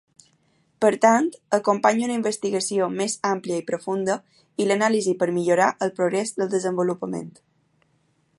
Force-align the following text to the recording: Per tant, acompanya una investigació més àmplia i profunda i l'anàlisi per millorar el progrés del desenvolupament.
Per 0.83 0.89
tant, 1.01 1.27
acompanya 1.57 2.07
una 2.07 2.15
investigació 2.19 2.89
més 2.95 3.17
àmplia 3.33 3.61
i 3.61 3.67
profunda 3.69 4.17
i 4.65 4.69
l'anàlisi 4.71 5.17
per 5.21 5.31
millorar 5.37 5.71
el 5.89 5.97
progrés 6.01 6.37
del 6.41 6.55
desenvolupament. 6.57 7.33